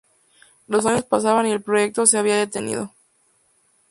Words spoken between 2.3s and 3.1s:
detenido.